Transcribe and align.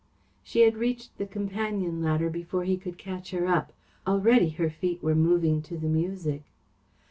She 0.43 0.61
had 0.61 0.77
reached 0.77 1.19
the 1.19 1.27
companion 1.27 2.01
ladder 2.01 2.31
before 2.31 2.63
he 2.63 2.75
could 2.75 2.97
catch 2.97 3.29
her 3.29 3.45
up. 3.45 3.71
Already 4.07 4.49
her 4.49 4.71
feet 4.71 5.03
were 5.03 5.13
moving 5.13 5.61
to 5.61 5.77
the 5.77 5.89
music. 5.89 6.41